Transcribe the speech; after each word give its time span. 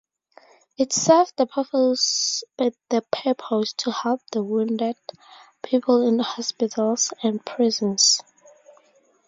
It 0.79 0.93
served 0.93 1.33
the 1.37 1.45
purpose 1.45 2.43
to 2.57 3.91
help 3.91 4.19
the 4.31 4.41
wounded 4.43 4.95
people 5.61 6.01
in 6.07 6.17
hospitals 6.17 7.13
and 7.21 7.45
prisons. 7.45 8.19